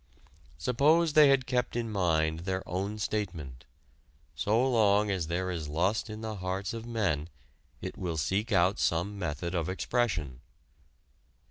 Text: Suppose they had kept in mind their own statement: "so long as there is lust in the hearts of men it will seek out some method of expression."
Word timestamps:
Suppose 0.57 1.13
they 1.13 1.29
had 1.29 1.45
kept 1.45 1.75
in 1.75 1.91
mind 1.91 2.39
their 2.39 2.67
own 2.67 2.97
statement: 2.97 3.65
"so 4.33 4.67
long 4.67 5.11
as 5.11 5.27
there 5.27 5.51
is 5.51 5.67
lust 5.69 6.09
in 6.09 6.21
the 6.21 6.37
hearts 6.37 6.73
of 6.73 6.87
men 6.87 7.29
it 7.81 7.99
will 7.99 8.17
seek 8.17 8.51
out 8.51 8.79
some 8.79 9.19
method 9.19 9.53
of 9.53 9.69
expression." 9.69 10.41